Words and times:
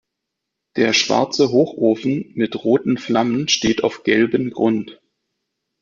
Der 0.77 0.93
schwarze 0.93 1.51
Hochofen 1.51 2.31
mit 2.33 2.63
roten 2.63 2.97
Flammen 2.97 3.47
steht 3.49 3.83
auf 3.83 4.01
gelben 4.01 4.49
Grund. 4.49 4.99